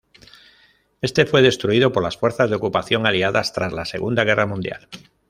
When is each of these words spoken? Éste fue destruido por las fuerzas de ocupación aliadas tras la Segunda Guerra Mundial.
Éste 1.03 1.27
fue 1.27 1.43
destruido 1.43 1.91
por 1.91 2.01
las 2.01 2.17
fuerzas 2.17 2.49
de 2.49 2.55
ocupación 2.55 3.05
aliadas 3.05 3.53
tras 3.53 3.71
la 3.71 3.85
Segunda 3.85 4.23
Guerra 4.23 4.47
Mundial. 4.47 4.89